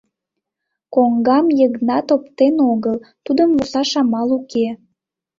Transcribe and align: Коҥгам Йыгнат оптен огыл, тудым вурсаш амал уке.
Коҥгам 0.93 1.45
Йыгнат 1.59 2.07
оптен 2.15 2.55
огыл, 2.71 2.97
тудым 3.25 3.49
вурсаш 3.55 3.91
амал 4.01 4.29
уке. 4.37 4.67